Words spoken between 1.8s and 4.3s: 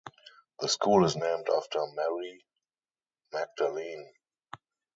Mary Magdalene.